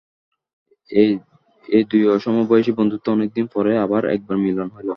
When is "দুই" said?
1.91-2.03